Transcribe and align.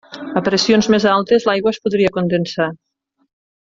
A 0.39 0.41
pressions 0.47 0.89
més 0.95 1.05
altes 1.17 1.47
l'aigua 1.51 1.77
es 1.77 1.81
podria 1.87 2.15
condensar. 2.19 2.71